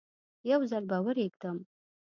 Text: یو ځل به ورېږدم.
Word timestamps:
یو 0.51 0.61
ځل 0.69 0.83
به 0.89 0.97
ورېږدم. 1.05 1.57